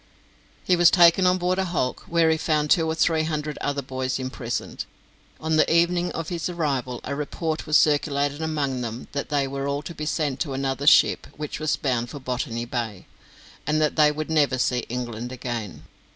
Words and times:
He 0.63 0.75
was 0.75 0.89
taken 0.89 1.27
on 1.27 1.37
board 1.37 1.59
a 1.59 1.65
hulk, 1.65 2.05
where 2.07 2.31
he 2.31 2.37
found 2.37 2.71
two 2.71 2.87
or 2.87 2.95
three 2.95 3.21
hundred 3.21 3.59
other 3.59 3.83
boys 3.83 4.17
imprisoned. 4.17 4.85
On 5.39 5.57
the 5.57 5.71
evening 5.71 6.11
of 6.13 6.29
his 6.29 6.49
arrival 6.49 7.01
a 7.03 7.13
report 7.13 7.67
was 7.67 7.77
circulated 7.77 8.41
among 8.41 8.81
them 8.81 9.09
that 9.11 9.29
they 9.29 9.47
were 9.47 9.67
all 9.67 9.83
to 9.83 9.93
be 9.93 10.07
sent 10.07 10.39
to 10.39 10.53
another 10.53 10.87
ship, 10.87 11.27
which 11.37 11.59
was 11.59 11.75
bound 11.77 12.09
for 12.09 12.19
Botany 12.19 12.65
Bay, 12.65 13.05
and 13.67 13.79
that 13.79 13.95
they 13.95 14.11
would 14.11 14.31
never 14.31 14.57
see 14.57 14.85
England 14.89 15.31
again. 15.31 15.83